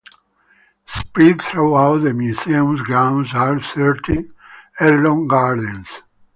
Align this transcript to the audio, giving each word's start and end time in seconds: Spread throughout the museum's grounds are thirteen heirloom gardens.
Spread 0.87 1.43
throughout 1.43 1.99
the 2.01 2.11
museum's 2.15 2.81
grounds 2.81 3.35
are 3.35 3.59
thirteen 3.59 4.33
heirloom 4.79 5.27
gardens. 5.27 6.01